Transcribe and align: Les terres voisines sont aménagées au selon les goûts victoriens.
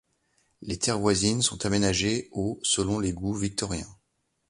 Les 0.63 0.79
terres 0.79 0.97
voisines 0.97 1.43
sont 1.43 1.63
aménagées 1.67 2.27
au 2.31 2.59
selon 2.63 2.97
les 2.99 3.13
goûts 3.13 3.35
victoriens. 3.35 3.95